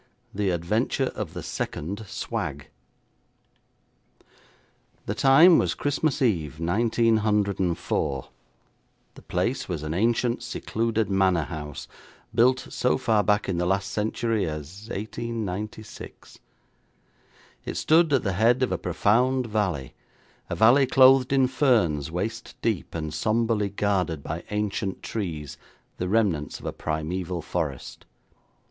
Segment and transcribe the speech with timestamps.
[0.33, 2.69] The Adventure of the Second Swag
[5.05, 8.27] The time was Christmas Eve, 1904.
[9.13, 11.87] The place was an ancient, secluded manor house,
[12.33, 16.39] built so far back in the last century as 1896.
[17.63, 19.93] It stood at the head of a profound valley;
[20.49, 25.59] a valley clothed in ferns waist deep, and sombrely guarded by ancient trees,
[25.97, 28.07] the remnants of a primeval forest.